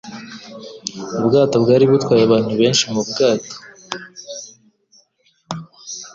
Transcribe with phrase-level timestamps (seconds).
[1.19, 3.55] Ubwato bwari butwaye abagenzi benshi mubwato.